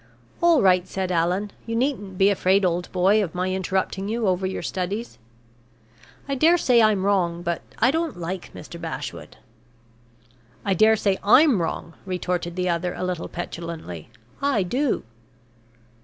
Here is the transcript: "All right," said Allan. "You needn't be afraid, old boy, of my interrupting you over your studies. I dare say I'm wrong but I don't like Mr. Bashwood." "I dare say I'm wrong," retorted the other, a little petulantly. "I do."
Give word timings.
"All 0.41 0.63
right," 0.63 0.87
said 0.87 1.11
Allan. 1.11 1.51
"You 1.67 1.75
needn't 1.75 2.17
be 2.17 2.31
afraid, 2.31 2.65
old 2.65 2.91
boy, 2.91 3.23
of 3.23 3.35
my 3.35 3.51
interrupting 3.51 4.09
you 4.09 4.27
over 4.27 4.47
your 4.47 4.63
studies. 4.63 5.19
I 6.27 6.33
dare 6.33 6.57
say 6.57 6.81
I'm 6.81 7.05
wrong 7.05 7.43
but 7.43 7.61
I 7.77 7.91
don't 7.91 8.17
like 8.17 8.51
Mr. 8.55 8.81
Bashwood." 8.81 9.37
"I 10.65 10.73
dare 10.73 10.95
say 10.95 11.19
I'm 11.23 11.61
wrong," 11.61 11.93
retorted 12.07 12.55
the 12.55 12.67
other, 12.67 12.95
a 12.95 13.03
little 13.03 13.27
petulantly. 13.27 14.09
"I 14.41 14.63
do." 14.63 15.03